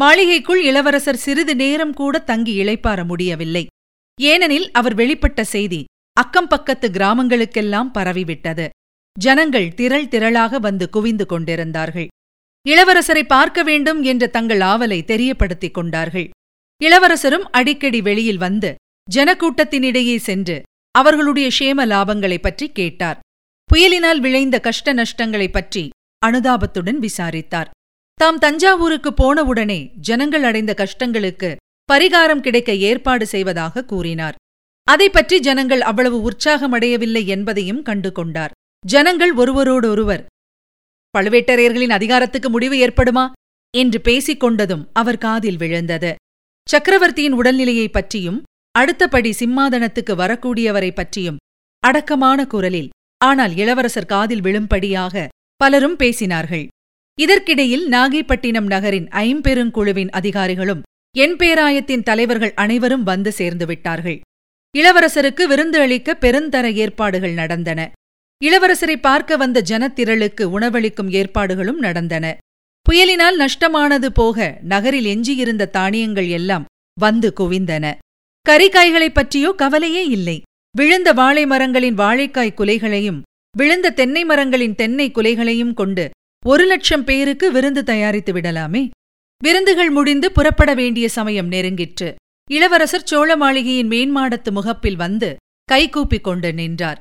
மாளிகைக்குள் 0.00 0.64
இளவரசர் 0.64 1.16
சிறிது 1.16 1.56
நேரம் 1.56 1.94
கூட 1.94 2.18
தங்கி 2.18 2.62
இளைப்பாற 2.62 3.06
முடியவில்லை. 3.06 3.66
ஏனெனில் 4.20 4.70
அவர் 4.70 4.94
வெளிப்பட்ட 4.94 5.40
செய்தி 5.40 5.84
அக்கம் 6.12 6.48
பக்கத்து 6.48 6.88
கிராமங்களுக்கெல்லாம் 6.88 7.90
பரவிவிட்டது. 7.94 8.68
ஜனங்கள் 9.18 9.74
திரள் 9.74 10.06
திரளாக 10.06 10.56
வந்து 10.56 10.90
குவிந்து 10.90 11.26
கொண்டிருந்தார்கள். 11.26 12.08
இளவரசரை 12.68 13.22
பார்க்க 13.22 13.62
வேண்டும் 13.62 14.02
என்ற 14.02 14.26
தங்கள் 14.26 14.60
ஆவலை 14.60 15.04
தெரியப்படுத்திக் 15.04 15.74
கொண்டார்கள். 15.74 16.30
இளவரசரும் 16.82 17.50
அடிக்கடி 17.50 18.00
வெளியில் 18.00 18.38
வந்து 18.38 18.74
ஜனக்கூட்டத்தினிடையே 19.14 20.16
சென்று 20.16 20.62
அவர்களுடைய 20.90 21.50
ஷேம 21.58 21.86
லாபங்களைப் 21.86 22.42
பற்றி 22.42 22.72
கேட்டார். 22.72 23.18
புயலினால் 23.74 24.18
விளைந்த 24.18 24.60
கஷ்ட 24.60 24.94
நஷ்டங்களைப் 24.94 25.52
பற்றி 25.52 25.90
அனுதாபத்துடன் 26.26 26.98
விசாரித்தார். 26.98 27.70
தாம் 28.14 28.38
தஞ்சாவூருக்கு 28.38 29.10
போனவுடனே 29.10 29.90
ஜனங்கள் 29.96 30.42
அடைந்த 30.42 30.74
கஷ்டங்களுக்கு 30.76 31.56
பரிகாரம் 31.92 32.40
கிடைக்க 32.40 32.74
ஏற்பாடு 32.74 33.26
செய்வதாக 33.26 33.84
கூறினார். 33.84 34.34
அதை 34.84 35.10
பற்றி 35.10 35.40
ஜனங்கள் 35.40 35.80
அவ்வளவு 35.80 36.30
உற்சாகமடையவில்லை 36.30 37.26
என்பதையும் 37.26 37.82
கண்டு 37.82 38.12
கொண்டார் 38.12 38.50
ஜனங்கள் 38.86 39.34
ஒருவரோடொருவர் 39.34 40.26
பழுவேட்டரையர்களின் 41.18 41.90
அதிகாரத்துக்கு 41.90 42.50
முடிவு 42.50 42.76
ஏற்படுமா? 42.76 43.30
என்று 43.76 44.00
பேசிக் 44.00 44.44
கொண்டதும் 44.44 44.84
அவர் 44.92 45.18
காதில் 45.18 45.56
விழுந்தது. 45.56 46.14
சக்கரவர்த்தியின் 46.68 47.34
உடல்நிலையைப் 47.34 47.92
பற்றியும் 47.92 48.42
அடுத்தபடி 48.72 49.34
சிம்மாதனத்துக்கு 49.38 50.14
வரக்கூடியவரை 50.22 50.90
பற்றியும் 50.94 51.36
அடக்கமான 51.80 52.46
குரலில் 52.46 52.90
ஆனால் 53.24 53.56
இளவரசர் 53.56 54.06
காதில் 54.06 54.40
விழும்படியாக 54.40 55.28
பலரும் 55.56 55.96
பேசினார்கள். 55.98 56.66
இதற்கிடையில் 57.20 57.88
நாகைப்பட்டினம் 57.88 58.66
நகரின் 58.66 59.08
ஐம்பெருங்குழுவின் 59.08 60.10
அதிகாரிகளும் 60.10 60.82
என் 61.16 61.36
பேராயத்தின் 61.36 62.02
தலைவர்கள் 62.02 62.54
அனைவரும் 62.54 63.02
வந்து 63.02 63.32
சேர்ந்து 63.32 63.66
விட்டார்கள். 63.66 64.20
இளவரசருக்கு 64.78 65.44
விருந்து 65.44 65.80
அளிக்க 65.80 66.16
பெருந்தர 66.20 66.72
ஏற்பாடுகள் 66.72 67.32
நடந்தன. 67.32 67.92
இளவரசரை 68.44 68.96
பார்க்க 68.96 69.36
வந்த 69.36 69.62
ஜனத்திரளுக்கு 69.68 70.42
உணவளிக்கும் 70.42 71.10
ஏற்பாடுகளும் 71.10 71.78
நடந்தன. 71.78 72.36
புயலினால் 72.90 73.36
நஷ்டமானது 73.36 74.06
போக 74.06 74.58
நகரில் 74.62 75.04
எஞ்சியிருந்த 75.04 75.66
தானியங்கள் 75.66 76.28
எல்லாம் 76.28 76.64
வந்து 77.00 77.32
குவிந்தன. 77.40 77.94
கறிக்காய்களைப் 78.48 79.14
பற்றியோ 79.14 79.52
கவலையே 79.56 80.06
இல்லை. 80.06 80.42
விழுந்த 80.76 81.12
வாழை 81.12 81.46
மரங்களின் 81.46 81.94
வாழைக்காய் 81.94 82.54
குலைகளையும் 82.54 83.20
விழுந்த 83.56 83.90
தென்னை 83.90 84.24
மரங்களின் 84.24 84.74
தென்னை 84.74 85.10
குலைகளையும் 85.10 85.74
கொண்டு 85.74 86.10
ஒரு 86.46 86.66
லட்சம் 86.66 87.04
பேருக்கு 87.04 87.52
விருந்து 87.52 87.84
தயாரித்து 87.84 88.32
விடலாமே? 88.32 88.90
விருந்துகள் 89.44 89.90
முடிந்து 89.90 90.32
புறப்பட 90.32 90.74
வேண்டிய 90.74 91.08
சமயம் 91.08 91.50
நெருங்கிற்று. 91.50 92.14
இளவரசர் 92.50 93.04
சோழ 93.04 93.36
மாளிகையின் 93.36 93.88
மேன்மாடத்து 93.88 94.50
முகப்பில் 94.50 94.96
வந்து 94.96 95.36
கைகூப்பிக் 95.72 96.24
கொண்டு 96.24 96.52
நின்றார். 96.52 96.98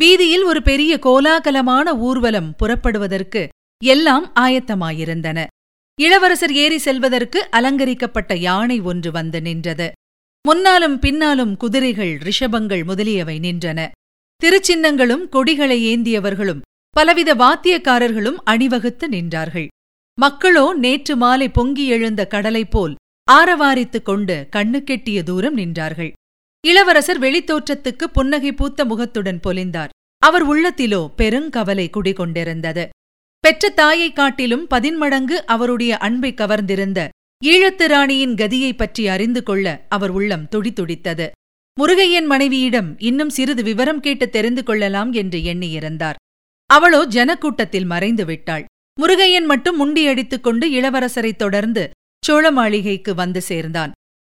வீதியில் 0.00 0.42
ஒரு 0.42 0.62
பெரிய 0.62 0.98
கோலாகலமான 1.02 1.96
ஊர்வலம் 1.98 2.56
புறப்படுவதற்கு 2.56 3.48
எல்லாம் 3.84 4.32
ஆயத்தமாயிருந்தன. 4.40 5.46
இளவரசர் 6.00 6.52
ஏறி 6.52 6.78
செல்வதற்கு 6.78 7.48
அலங்கரிக்கப்பட்ட 7.50 8.34
யானை 8.34 8.80
ஒன்று 8.80 9.10
வந்து 9.10 9.40
நின்றது. 9.40 9.92
முன்னாலும் 10.48 10.98
பின்னாலும் 10.98 11.56
குதிரைகள் 11.56 12.18
ரிஷபங்கள் 12.18 12.84
முதலியவை 12.84 13.38
நின்றன. 13.38 13.88
திருச்சின்னங்களும் 14.44 15.28
கொடிகளை 15.28 15.96
ஏந்தியவர்களும் 15.96 16.60
பலவித 16.94 17.34
வாத்தியக்காரர்களும் 17.34 18.36
அணிவகுத்து 18.44 19.08
நின்றார்கள். 19.08 19.66
மக்களோ 20.20 20.74
நேற்று 20.74 21.16
மாலை 21.16 21.48
பொங்கி 21.48 21.86
எழுந்த 21.86 22.26
கடலைப் 22.26 22.70
போல் 22.70 22.94
ஆரவாரித்துக் 23.32 24.02
கொண்டு 24.02 24.48
கண்ணுக்கெட்டிய 24.56 25.22
தூரம் 25.22 25.56
நின்றார்கள். 25.56 26.12
இளவரசர் 26.66 27.18
வெளித்தோற்றத்துக்கு 27.18 28.04
புன்னகை 28.12 28.52
பூத்த 28.52 28.84
முகத்துடன் 28.84 29.40
பொலிந்தார். 29.46 29.88
அவர் 30.18 30.48
உள்ளத்திலோ 30.48 31.10
பெருங்கவலை 31.16 31.90
குடிகொண்டிருந்தது. 31.90 32.88
பெற்ற 33.40 33.68
தாயைக் 33.68 34.16
காட்டிலும் 34.16 34.66
பதின்மடங்கு 34.66 35.46
அவருடைய 35.46 35.96
அன்பை 35.96 36.34
கவர்ந்திருந்த 36.34 37.08
ஈழத்து 37.44 37.86
ராணியின் 37.86 38.34
கதியைப் 38.34 38.76
பற்றி 38.76 39.08
அறிந்து 39.08 39.42
கொள்ள 39.42 39.86
அவர் 39.88 40.10
உள்ளம் 40.10 40.48
துடித்துடித்தது 40.50 41.30
முருகையன் 41.80 42.26
மனைவியிடம் 42.26 42.98
இன்னும் 42.98 43.30
சிறிது 43.30 43.62
விவரம் 43.62 44.00
கேட்டு 44.00 44.30
தெரிந்து 44.30 44.62
கொள்ளலாம் 44.62 45.12
என்று 45.12 45.38
எண்ணியிருந்தார். 45.38 46.14
அவளோ 46.70 47.04
ஜனக்கூட்டத்தில் 47.06 47.84
மறைந்து 47.84 48.24
விட்டாள். 48.24 48.64
முருகையன் 49.00 49.44
மட்டும் 49.44 49.78
முண்டியடித்துக் 49.80 50.40
கொண்டு 50.40 50.66
இளவரசரைத் 50.70 51.36
தொடர்ந்து 51.36 51.90
சோழ 52.22 52.50
மாளிகைக்கு 52.50 53.14
வந்து 53.14 53.40
சேர்ந்தான். 53.40 53.92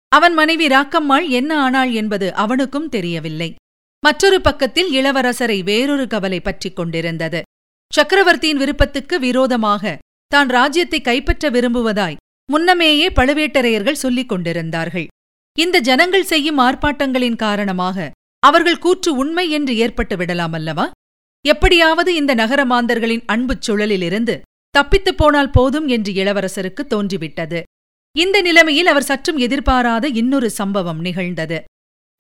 அவன் 0.09 0.35
மனைவி 0.35 0.67
ராக்கம்மாள் 0.67 1.27
என்ன 1.29 1.51
ஆனாள் 1.61 1.93
என்பது 1.93 2.35
அவனுக்கும் 2.35 2.89
தெரியவில்லை. 2.89 3.55
மற்றொரு 4.03 4.41
பக்கத்தில் 4.41 4.91
இளவரசரை 4.93 5.59
வேறொரு 5.63 6.07
கவலை 6.07 6.41
பற்றிக் 6.41 6.77
கொண்டிருந்தது. 6.77 7.41
சக்கரவர்த்தியின் 7.93 8.57
விருப்பத்துக்கு 8.57 9.19
விரோதமாக 9.19 9.99
தான் 10.29 10.49
ராஜ்யத்தை 10.49 11.01
கைப்பற்ற 11.01 11.51
விரும்புவதாய் 11.51 12.21
முன்னமேயே 12.53 13.09
பழுவேட்டரையர்கள் 13.09 14.03
சொல்லிக் 14.05 14.29
கொண்டிருந்தார்கள். 14.29 15.07
இந்த 15.59 15.77
ஜனங்கள் 15.79 16.25
செய்யும் 16.25 16.59
ஆர்ப்பாட்டங்களின் 16.59 17.37
காரணமாக 17.37 18.11
அவர்கள் 18.43 18.79
கூற்று 18.79 19.11
உண்மை 19.15 19.51
என்று 19.51 19.77
ஏற்பட்டு 19.77 20.17
விடலாம் 20.17 20.53
அல்லவா? 20.53 20.91
எப்படியாவது 21.45 22.15
இந்த 22.15 22.35
நகர 22.35 22.65
மாந்தர்களின் 22.65 23.23
அன்புச் 23.27 23.71
சுழலிலிருந்து 23.71 24.41
தப்பித்துப் 24.71 25.17
போனால் 25.17 25.51
போதும் 25.51 25.89
என்று 25.89 26.13
இளவரசருக்கு 26.13 26.83
தோன்றிவிட்டது. 26.87 27.63
இந்த 28.17 28.41
நிலைமையில் 28.41 28.87
அவர் 28.87 29.03
சற்றும் 29.03 29.37
எதிர்பாராத 29.37 30.09
இன்னொரு 30.09 30.51
சம்பவம் 30.51 31.01
நிகழ்ந்தது. 31.01 31.65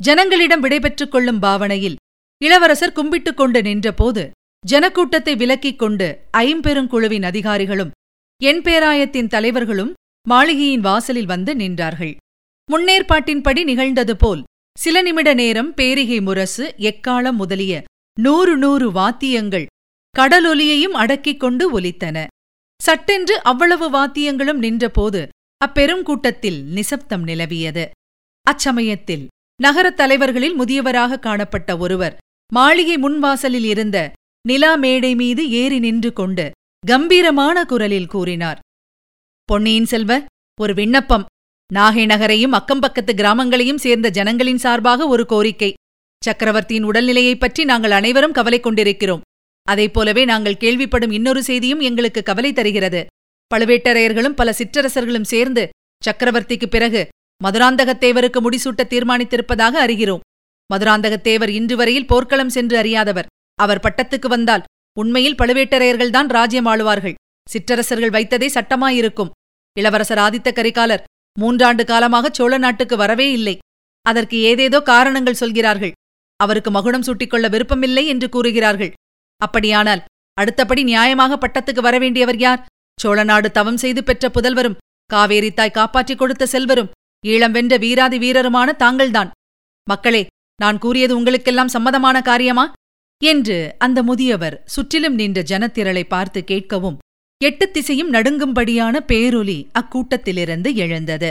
ஜனங்களிடம் 0.02 0.60
விடைபெற்றுக் 0.60 1.10
கொள்ளும் 1.10 1.38
பாவனையில் 1.38 1.96
இளவரசர் 2.42 2.92
கும்பிட்டுக் 2.92 3.34
கொண்டு 3.34 3.62
நின்றபோது 3.62 4.30
ஜனக்கூட்டத்தை 4.68 5.36
விலக்கிக் 5.36 5.76
கொண்டு 5.76 6.20
ஐம்பெருங்குழுவின் 6.36 7.24
அதிகாரிகளும் 7.24 7.90
என் 8.42 8.62
பேராயத்தின் 8.62 9.26
தலைவர்களும் 9.26 9.92
மாளிகையின் 10.28 10.80
வாசலில் 10.80 11.26
வந்து 11.26 11.54
நின்றார்கள். 11.54 12.16
முன்னேற்பாட்டின்படி 12.72 13.64
நிகழ்ந்தது 13.64 14.16
போல் 14.16 14.42
சில 14.78 15.02
நிமிட 15.02 15.34
நேரம் 15.34 15.74
பேரிகை 15.74 16.20
முரசு 16.20 16.74
எக்காலம் 16.78 17.32
முதலிய 17.32 17.82
நூறு 18.20 18.56
நூறு 18.56 18.92
வாத்தியங்கள் 18.92 19.66
கடலொலியையும் 20.18 20.96
அடக்கிக் 21.02 21.40
கொண்டு 21.40 21.80
ஒலித்தன. 21.80 22.26
சட்டென்று 22.82 23.42
அவ்வளவு 23.42 23.86
வாத்தியங்களும் 23.90 24.60
நின்றபோது 24.64 25.28
அப்பெரும் 25.56 26.02
கூட்டத்தில் 26.02 26.64
நிசப்தம் 26.64 27.26
நிலவியது. 27.26 27.84
அச்சமயத்தில் 28.46 29.26
நகரத் 29.62 29.96
தலைவர்களில் 29.96 30.58
முதியவராக 30.60 31.18
காணப்பட்ட 31.18 31.76
ஒருவர் 31.76 32.16
மாளிகை 32.52 32.96
முன்வாசலில் 32.96 33.64
இருந்த 33.64 34.12
நிலா 34.48 34.74
மேடை 34.74 35.14
மீது 35.14 35.50
ஏறி 35.50 35.78
நின்று 35.78 36.12
கொண்டு 36.12 36.50
கம்பீரமான 36.86 37.64
குரலில் 37.64 38.06
கூறினார் 38.06 38.58
பொன்னியின் 39.44 39.84
செல்வ 39.84 40.12
ஒரு 40.60 40.74
விண்ணப்பம். 40.74 41.24
நாகை 41.74 42.04
நகரையும் 42.06 42.52
அக்கம்பக்கத்து 42.52 43.12
கிராமங்களையும் 43.14 43.82
சேர்ந்த 43.84 44.08
ஜனங்களின் 44.08 44.58
சார்பாக 44.58 45.08
ஒரு 45.08 45.26
கோரிக்கை. 45.26 45.72
சக்கரவர்த்தியின் 46.24 46.84
உடல்நிலையைப் 46.84 47.38
பற்றி 47.38 47.64
நாங்கள் 47.64 47.90
அனைவரும் 47.90 48.32
கவலை 48.32 48.60
கொண்டிருக்கிறோம். 48.60 49.20
அதைப் 49.62 49.94
போலவே 49.94 50.24
நாங்கள் 50.24 50.56
கேள்விப்படும் 50.60 51.12
இன்னொரு 51.12 51.42
செய்தியும் 51.42 51.80
எங்களுக்கு 51.80 52.22
கவலை 52.22 52.52
தருகிறது. 52.52 53.06
பழுவேட்டரையர்களும் 53.54 54.28
பல 54.28 54.54
சிற்றரசர்களும் 54.58 55.22
சேர்ந்து 55.22 55.68
சக்கரவர்த்திக்குப் 56.06 56.70
பிறகு 56.70 57.08
மதுராந்தகத்தேவருக்கு 57.44 58.40
முடிசூட்ட 58.40 58.84
தீர்மானித்திருப்பதாக 58.88 59.86
அறிகிறோம். 59.86 60.20
மதுராந்தகத்தேவர் 60.74 61.48
இன்று 61.48 61.76
வரையில் 61.76 62.06
போர்க்களம் 62.06 62.48
சென்று 62.48 62.76
அறியாதவர். 62.76 63.26
அவர் 63.54 63.80
பட்டத்துக்கு 63.80 64.28
வந்தால் 64.28 64.62
உண்மையில் 64.98 65.34
பழுவேட்டரையர்கள்தான் 65.34 66.26
ராஜ்யம் 66.26 66.66
ஆளுவார்கள். 66.66 67.14
சிற்றரசர்கள் 67.48 68.10
வைத்ததே 68.10 68.46
சட்டமாயிருக்கும். 68.46 69.30
இளவரசர் 69.78 70.18
ஆதித்த 70.18 70.52
கரிகாலர் 70.52 71.02
மூன்றாண்டு 71.40 71.84
காலமாக 71.84 72.28
சோழ 72.32 72.58
நாட்டுக்கு 72.58 72.96
வரவே 72.96 73.32
இல்லை. 73.32 73.58
அதற்கு 74.02 74.36
ஏதேதோ 74.36 74.82
காரணங்கள் 74.82 75.34
சொல்கிறார்கள். 75.34 75.92
அவருக்கு 76.40 76.70
மகுடம் 76.70 77.06
சூட்டிக்கொள்ள 77.06 77.46
விருப்பமில்லை 77.50 78.04
என்று 78.06 78.28
கூறுகிறார்கள். 78.28 78.92
அப்படியானால் 79.40 80.04
அடுத்தபடி 80.38 80.82
நியாயமாக 80.84 81.36
பட்டத்துக்கு 81.36 81.80
வரவேண்டியவர் 81.86 82.38
யார்? 82.38 82.62
சோழ 83.00 83.18
நாடு 83.24 83.48
தவம் 83.50 83.76
செய்து 83.76 84.00
பெற்ற 84.04 84.24
புதல்வரும் 84.28 84.78
காவேரி 85.10 85.50
தாய் 85.52 85.76
காப்பாற்றிக் 85.78 86.18
கொடுத்த 86.18 86.44
செல்வரும் 86.46 86.90
ஈழம் 87.26 87.50
வென்ற 87.50 87.76
வீராதி 87.76 88.18
வீரருமான 88.18 88.76
தாங்கள்தான். 88.76 89.30
மக்களே 89.86 90.22
நான் 90.60 90.78
கூறியது 90.78 91.12
உங்களுக்கெல்லாம் 91.16 91.72
சம்மதமான 91.72 92.22
காரியமா? 92.22 92.64
என்று 93.22 93.56
அந்த 93.78 93.98
முதியவர் 94.02 94.56
சுற்றிலும் 94.66 95.14
நின்ற 95.14 95.40
ஜனத்திரளை 95.42 96.04
பார்த்து 96.08 96.40
கேட்கவும் 96.46 96.98
எட்டு 97.44 97.66
திசையும் 97.70 98.12
நடுங்கும்படியான 98.12 98.94
பேரொலி 99.10 99.58
அக்கூட்டத்திலிருந்து 99.78 100.70
எழுந்தது. 100.74 101.30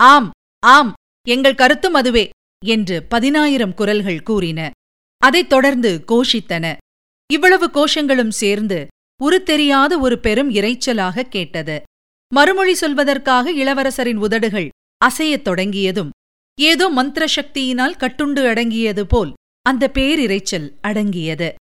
ஆம் 0.00 0.28
ஆம் 0.66 0.92
எங்கள் 1.28 1.60
கருத்தும் 1.60 1.94
அதுவே. 1.94 2.24
என்று 2.64 3.02
பதினாயிரம் 3.02 3.74
குரல்கள் 3.74 4.22
கூறின. 4.22 4.70
அதைத் 5.18 5.48
தொடர்ந்து 5.48 6.04
கோஷித்தன. 6.08 6.76
இவ்வளவு 7.32 7.66
கோஷங்களும் 7.70 8.34
சேர்ந்து 8.42 8.86
உருத்தெரியாத 9.20 10.00
ஒரு 10.00 10.18
பெரும் 10.18 10.50
இரைச்சலாக 10.50 11.22
கேட்டது. 11.28 11.82
மறுமொழி 12.34 12.74
சொல்வதற்காக 12.80 13.46
இளவரசரின் 13.62 14.20
உதடுகள் 14.26 14.68
அசையத் 15.04 15.42
தொடங்கியதும் 15.42 16.10
ஏதோ 16.60 16.88
மந்திர 16.88 17.24
சக்தியினால் 17.36 17.98
கட்டுண்டு 17.98 18.42
அடங்கியது 18.46 19.06
போல் 19.06 19.32
அந்த 19.62 19.90
பேரிரைச்சல் 19.94 20.66
அடங்கியது. 20.80 21.54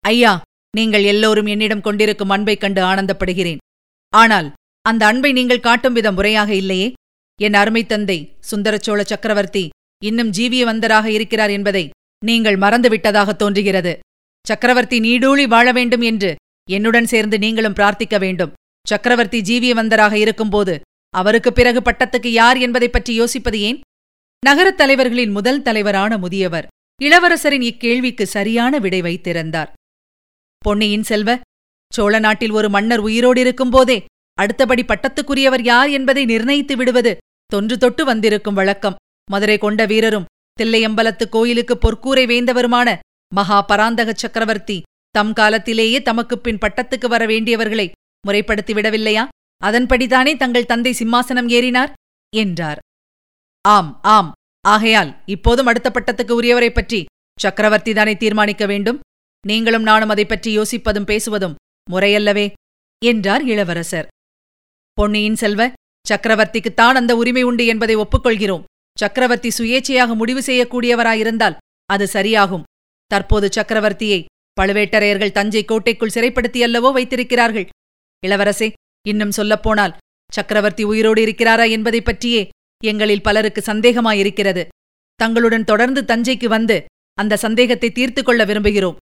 ஐயா 0.00 0.40
நீங்கள் 0.76 1.02
எல்லோரும் 1.02 1.46
என்னிடம் 1.46 1.80
கொண்டிருக்கும் 1.80 2.28
அன்பைக் 2.28 2.60
கண்டு 2.60 2.82
ஆனந்தப்படுகிறேன். 2.82 3.60
ஆனால் 4.12 4.52
அந்த 4.82 5.06
அன்பை 5.06 5.32
நீங்கள் 5.32 5.60
காட்டும் 5.60 5.92
விதம் 5.92 6.14
முறையாக 6.14 6.54
இல்லையே. 6.54 6.92
என் 7.40 7.54
அருமை 7.54 7.86
தந்தை 7.86 8.18
சுந்தரச்சோழ 8.50 9.00
சக்கரவர்த்தி 9.00 9.68
இன்னும் 10.02 10.30
ஜீவியவந்தராக 10.30 11.04
இருக்கிறார் 11.04 11.50
என்பதை 11.50 11.90
நீங்கள் 12.24 12.58
மறந்துவிட்டதாக 12.58 13.36
தோன்றுகிறது. 13.36 13.98
சக்கரவர்த்தி 14.48 15.00
நீடூழி 15.00 15.44
வாழ 15.44 15.72
வேண்டும் 15.72 16.00
என்று 16.00 16.36
என்னுடன் 16.70 17.06
சேர்ந்து 17.06 17.38
நீங்களும் 17.38 17.72
பிரார்த்திக்க 17.72 18.18
வேண்டும். 18.18 18.52
சக்கரவர்த்தி 18.88 19.40
ஜீவியவந்தராக 19.40 20.12
இருக்கும்போது 20.12 20.80
அவருக்குப் 21.10 21.54
பிறகு 21.54 21.80
பட்டத்துக்கு 21.80 22.26
யார் 22.26 22.56
என்பதைப் 22.56 22.92
பற்றி 22.92 23.20
யோசிப்பது 23.20 23.60
ஏன்? 23.60 23.80
நகரத் 24.46 24.76
தலைவர்களின் 24.76 25.30
முதல் 25.30 25.62
தலைவரான 25.62 26.18
முதியவர் 26.18 26.66
இளவரசரின் 27.02 27.62
இக்கேள்விக்கு 27.62 28.22
சரியான 28.22 28.78
விடை 28.78 29.00
வைத்திருந்தார். 29.00 29.72
பொன்னியின் 30.58 31.02
செல்வ 31.02 31.40
சோழ 31.92 32.18
நாட்டில் 32.18 32.50
ஒரு 32.50 32.70
மன்னர் 32.70 32.98
உயிரோடு 32.98 33.40
இருக்கும்போதே 33.40 34.04
அடுத்தபடி 34.34 34.84
பட்டத்துக்குரியவர் 34.84 35.62
யார் 35.62 35.88
என்பதை 35.88 36.24
நிர்ணயித்து 36.24 36.76
விடுவது 36.76 37.16
தொன்று 37.46 37.78
தொட்டு 37.78 38.04
வந்திருக்கும் 38.04 38.54
வழக்கம். 38.54 38.94
மதுரை 39.30 39.58
கொண்ட 39.58 39.86
வீரரும் 39.86 40.24
தில்லையம்பலத்து 40.60 41.28
கோயிலுக்கு 41.28 41.74
பொற்கூரை 41.74 42.26
வேந்தவருமான 42.26 42.98
மகா 43.34 43.62
பராந்தக 43.62 44.12
சக்கரவர்த்தி 44.12 44.82
தம் 45.10 45.32
காலத்திலேயே 45.32 46.02
தமக்குப் 46.02 46.42
பின் 46.42 46.58
பட்டத்துக்கு 46.58 47.06
வர 47.06 47.26
வேண்டியவர்களை 47.26 47.90
முறைப்படுத்தி 48.26 48.72
விடவில்லையா? 48.72 49.28
அதன்படிதானே 49.64 50.36
தங்கள் 50.36 50.66
தந்தை 50.66 50.96
சிம்மாசனம் 50.98 51.48
ஏறினார்? 51.48 51.92
என்றார். 52.36 52.78
ஆம் 53.68 53.98
ஆம். 54.02 54.32
ஆகையால் 54.60 55.22
இப்போதும் 55.26 55.66
அடுத்த 55.66 55.90
பட்டத்துக்கு 55.94 56.32
உரியவரைப் 56.42 56.74
பற்றி 56.74 57.04
சக்கரவர்த்தி 57.40 57.92
தானே 57.92 58.16
தீர்மானிக்க 58.16 58.66
வேண்டும்? 58.66 59.00
நீங்களும் 59.46 59.82
நானும் 59.82 60.08
அதைப் 60.08 60.28
பற்றி 60.28 60.58
யோசிப்பதும் 60.58 61.06
பேசுவதும் 61.06 61.54
முறையல்லவே 61.90 62.52
என்றார் 63.04 63.44
இளவரசர். 63.44 64.06
பொன்னியின் 64.92 65.36
செல்வ 65.36 65.72
சக்கரவர்த்திக்குத்தான் 66.08 66.92
அந்த 66.92 67.16
உரிமை 67.16 67.42
உண்டு 67.42 67.66
என்பதை 67.66 67.96
ஒப்புக்கொள்கிறோம். 67.96 68.64
சக்கரவர்த்தி 69.02 69.50
சுயேச்சையாக 69.58 70.14
முடிவு 70.14 70.40
செய்யக்கூடியவராயிருந்தால் 70.40 71.56
அது 71.86 72.08
சரியாகும். 72.12 72.62
தற்போது 73.06 73.48
சக்கரவர்த்தியை 73.48 74.24
பழுவேட்டரையர்கள் 74.60 75.30
தஞ்சை 75.30 75.64
கோட்டைக்குள் 75.64 76.10
சிறைப்படுத்தியல்லவோ 76.14 76.92
வைத்திருக்கிறார்கள். 76.92 77.68
இளவரசே 78.26 78.72
இன்னும் 79.08 79.30
சொல்லப்போனால் 79.30 79.96
சக்கரவர்த்தி 80.32 80.82
உயிரோடு 80.82 81.26
இருக்கிறாரா 81.26 81.70
என்பதைப் 81.70 82.04
பற்றியே 82.04 82.48
எங்களில் 82.84 83.22
பலருக்கு 83.22 83.62
சந்தேகமாயிருக்கிறது. 83.66 84.68
தங்களுடன் 85.14 85.64
தொடர்ந்து 85.64 86.02
தஞ்சைக்கு 86.02 86.46
வந்து 86.46 86.84
அந்த 87.14 87.36
சந்தேகத்தை 87.36 87.92
தீர்த்து 87.92 88.22
கொள்ள 88.22 88.44
விரும்புகிறோம். 88.44 88.96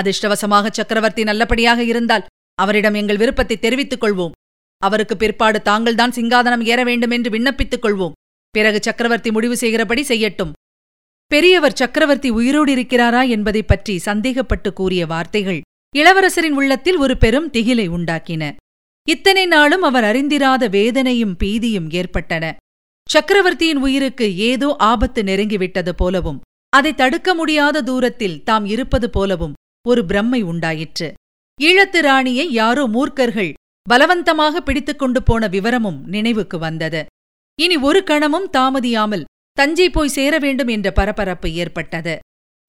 அதிர்ஷ்டவசமாக 0.00 0.70
சக்கரவர்த்தி 0.70 1.22
நல்லபடியாக 1.22 1.82
இருந்தால் 1.82 2.26
அவரிடம் 2.54 2.94
எங்கள் 2.94 3.16
விருப்பத்தை 3.16 3.58
தெரிவித்துக் 3.58 4.02
கொள்வோம். 4.02 4.30
அவருக்கு 4.78 5.16
பிற்பாடு 5.16 5.62
தாங்கள்தான் 5.62 6.10
சிங்காதனம் 6.10 6.64
ஏற 6.64 6.84
வேண்டும் 6.84 7.10
என்று 7.10 7.30
விண்ணப்பித்துக் 7.30 7.82
கொள்வோம். 7.82 8.12
பிறகு 8.50 8.78
சக்கரவர்த்தி 8.82 9.30
முடிவு 9.30 9.56
செய்கிறபடி 9.56 10.02
செய்யட்டும். 10.02 10.52
பெரியவர் 11.26 11.72
சக்கரவர்த்தி 11.72 12.30
உயிரோடு 12.30 12.74
இருக்கிறாரா 12.74 13.28
என்பதைப் 13.28 13.68
பற்றி 13.68 14.00
சந்தேகப்பட்டு 14.04 14.72
கூறிய 14.72 15.06
வார்த்தைகள் 15.06 15.60
இளவரசரின் 15.96 16.50
உள்ளத்தில் 16.50 16.96
ஒரு 16.96 17.18
பெரும் 17.18 17.50
திகிலை 17.52 17.88
உண்டாக்கின. 17.88 18.56
இத்தனை 19.08 19.46
நாளும் 19.46 19.82
அவர் 19.82 20.04
அறிந்திராத 20.04 20.68
வேதனையும் 20.68 21.36
பீதியும் 21.44 21.90
ஏற்பட்டன. 21.90 22.56
சக்கரவர்த்தியின் 23.10 23.76
உயிருக்கு 23.76 24.38
ஏதோ 24.38 24.74
ஆபத்து 24.78 25.22
நெருங்கிவிட்டது 25.22 25.88
போலவும் 25.88 26.40
அதை 26.68 26.94
தடுக்க 26.94 27.34
முடியாத 27.34 27.82
தூரத்தில் 27.82 28.42
தாம் 28.42 28.64
இருப்பது 28.64 29.10
போலவும் 29.10 29.52
ஒரு 29.88 30.04
பிரம்மை 30.08 30.42
உண்டாயிற்று. 30.42 31.12
ஈழத்து 31.62 32.00
ராணியை 32.00 32.52
யாரோ 32.52 32.86
மூர்க்கர்கள் 32.86 33.54
பலவந்தமாக 33.90 34.56
பிடித்துக் 34.60 34.98
கொண்டு 34.98 35.22
போன 35.22 35.48
விவரமும் 35.48 36.02
நினைவுக்கு 36.06 36.58
வந்தது. 36.58 37.04
இனி 37.60 37.76
ஒரு 37.76 38.04
கணமும் 38.04 38.50
தாமதியாமல் 38.52 39.24
தஞ்சை 39.52 39.90
போய் 39.90 40.08
சேர 40.08 40.38
வேண்டும் 40.38 40.66
என்ற 40.66 40.92
பரபரப்பு 40.92 41.50
ஏற்பட்டது. 41.50 42.18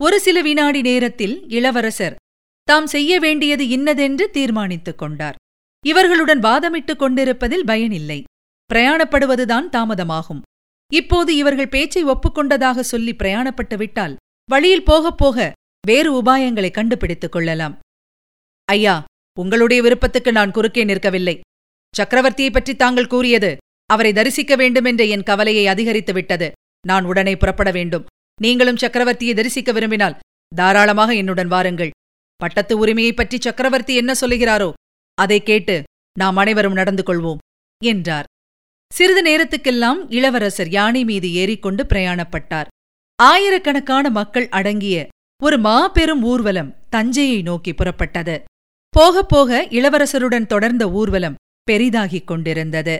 ஒரு 0.03 0.19
சில 0.19 0.41
வினாடி 0.41 0.81
நேரத்தில் 0.81 1.49
இளவரசர் 1.49 2.15
தாம் 2.63 2.87
செய்ய 2.87 3.19
வேண்டியது 3.19 3.67
இன்னதென்று 3.67 4.29
தீர்மானித்துக் 4.29 4.97
கொண்டார். 4.97 5.35
இவர்களுடன் 5.85 6.39
வாதமிட்டுக் 6.39 6.95
கொண்டிருப்பதில் 6.95 7.65
பயனில்லை. 7.65 8.23
பிரயாணப்படுவதுதான் 8.73 9.69
தாமதமாகும். 9.71 10.41
இப்போது 10.93 11.35
இவர்கள் 11.35 11.69
பேச்சை 11.69 12.05
ஒப்புக்கொண்டதாக 12.05 12.79
சொல்லி 12.79 13.15
பிரயாணப்பட்டு 13.15 13.77
விட்டால் 13.77 14.15
வழியில் 14.49 14.83
போகப் 14.83 15.17
போக 15.17 15.51
வேறு 15.87 16.21
உபாயங்களை 16.21 16.71
கண்டுபிடித்துக் 16.71 17.31
கொள்ளலாம். 17.31 17.79
ஐயா 18.65 19.03
உங்களுடைய 19.39 19.81
விருப்பத்துக்கு 19.81 20.31
நான் 20.31 20.51
குறுக்கே 20.51 20.83
நிற்கவில்லை. 20.83 21.39
சக்கரவர்த்தியைப் 21.97 22.53
பற்றி 22.53 22.75
தாங்கள் 22.75 23.07
கூறியது 23.07 23.57
அவரை 23.91 24.13
தரிசிக்க 24.13 24.55
வேண்டுமென்ற 24.55 25.03
என் 25.03 25.23
கவலையை 25.23 25.67
அதிகரித்து 25.67 26.13
விட்டது. 26.13 26.51
நான் 26.87 27.05
உடனே 27.05 27.35
புறப்பட 27.35 27.71
வேண்டும். 27.71 28.05
நீங்களும் 28.41 28.75
சக்கரவர்த்தியை 28.75 29.35
தரிசிக்க 29.35 29.71
விரும்பினால் 29.71 30.19
தாராளமாக 30.55 31.13
என்னுடன் 31.13 31.47
வாருங்கள். 31.47 31.89
பட்டத்து 32.35 32.77
உரிமையைப் 32.77 33.15
பற்றி 33.15 33.37
சக்கரவர்த்தி 33.41 33.95
என்ன 33.95 34.13
சொல்லுகிறாரோ 34.21 34.71
அதை 35.13 35.43
கேட்டு 35.43 35.83
நாம் 36.19 36.37
அனைவரும் 36.37 36.73
நடந்து 36.73 37.03
கொள்வோம் 37.05 37.37
என்றார். 37.83 38.23
சிறிது 38.93 39.21
நேரத்துக்கெல்லாம் 39.23 40.05
இளவரசர் 40.09 40.69
யானை 40.69 41.03
மீது 41.03 41.33
ஏறிக்கொண்டு 41.33 41.83
பிரயாணப்பட்டார். 41.83 42.65
ஆயிரக்கணக்கான 43.15 44.09
மக்கள் 44.09 44.49
அடங்கிய 44.49 45.07
ஒரு 45.43 45.57
மாபெரும் 45.57 46.23
ஊர்வலம் 46.23 46.75
தஞ்சையை 46.89 47.41
நோக்கி 47.41 47.71
புறப்பட்டது. 47.71 48.41
போகப் 48.89 49.29
போக 49.29 49.67
இளவரசருடன் 49.69 50.45
தொடர்ந்த 50.45 50.91
ஊர்வலம் 50.91 51.35
பெரிதாகிக் 51.71 52.27
கொண்டிருந்தது. 52.27 52.99